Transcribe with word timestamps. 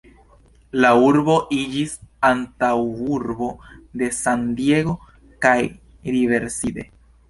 La 0.85 0.89
urbo 1.07 1.35
iĝis 1.57 1.93
antaŭurbo 2.31 3.53
de 4.03 4.13
San-Diego 4.25 5.01
kaj 5.47 5.59
Riverside. 6.15 6.93